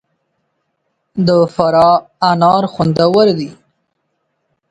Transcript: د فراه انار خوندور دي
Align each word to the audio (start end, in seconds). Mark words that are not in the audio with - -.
د 1.27 1.29
فراه 1.55 1.95
انار 2.31 2.63
خوندور 2.73 3.27
دي 3.37 3.49